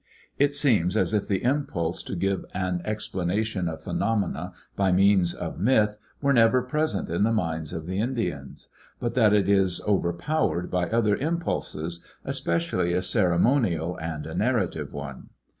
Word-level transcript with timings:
It 0.39 0.55
seems 0.55 0.97
as 0.97 1.13
if 1.13 1.27
the 1.27 1.43
impulse 1.43 2.01
to 2.01 2.15
give 2.15 2.43
an 2.55 2.81
explanation 2.83 3.67
of 3.67 3.83
phenomena 3.83 4.51
by 4.75 4.91
means 4.91 5.35
of 5.35 5.59
myth 5.59 5.95
were 6.23 6.35
ever 6.35 6.63
present 6.63 7.07
in 7.07 7.21
the 7.21 7.31
minds 7.31 7.71
of 7.71 7.85
the 7.85 7.99
Indians, 7.99 8.67
but 8.99 9.13
that 9.13 9.31
it 9.31 9.47
is 9.47 9.79
overpowered 9.83 10.71
by 10.71 10.89
other 10.89 11.15
impulses, 11.17 12.03
especially 12.25 12.93
a 12.93 13.03
ceremonial 13.03 13.95
and 13.97 14.25
a 14.25 14.33
narrative 14.33 14.91
one. 14.91 15.29